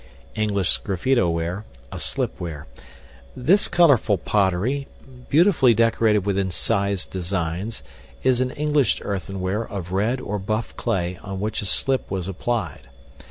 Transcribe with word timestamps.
English 0.33 0.79
Sgraffito 0.81 1.31
ware 1.31 1.63
(a 1.91 1.97
slipware). 1.97 2.65
This 3.35 3.67
colorful 3.67 4.17
pottery, 4.17 4.87
beautifully 5.29 5.75
decorated 5.75 6.25
with 6.25 6.39
incised 6.39 7.11
designs, 7.11 7.83
is 8.23 8.41
an 8.41 8.49
English 8.49 8.99
earthenware 9.03 9.61
of 9.61 9.91
red 9.91 10.19
or 10.19 10.39
buff 10.39 10.75
clay 10.75 11.19
on 11.21 11.39
which 11.39 11.61
a 11.61 11.67
slip 11.67 12.09
was 12.09 12.27
applied. 12.27 12.89